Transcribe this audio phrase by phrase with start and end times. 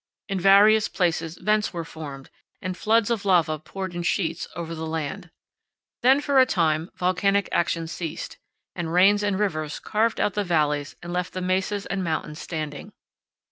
[0.27, 4.87] In various places vents were formed and floods of lava poured in sheets over the
[4.87, 5.29] land.
[6.01, 8.39] Then for a time volcanic action ceased,
[8.75, 12.93] and rains and rivers carved out the valleys and left the mesas and mountains standing.